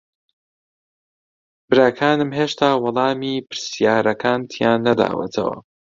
[1.69, 5.57] براکانم هێشتا وەڵامی پرسیارەکانتیان نەداوەتەوە.